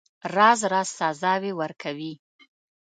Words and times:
راز 0.35 0.59
راز 0.71 0.89
سزاوي 0.99 1.51
ورکوي. 1.61 2.13